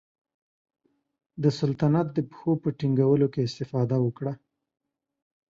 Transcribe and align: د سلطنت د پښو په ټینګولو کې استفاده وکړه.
د 1.43 1.45
سلطنت 1.59 2.07
د 2.13 2.17
پښو 2.29 2.51
په 2.63 2.69
ټینګولو 2.79 3.27
کې 3.33 3.41
استفاده 3.47 3.97
وکړه. 4.01 4.33